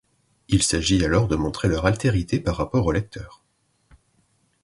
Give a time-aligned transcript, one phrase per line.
[0.47, 3.43] Il s'agit alors de montrer leur altérité par rapport au lecteur.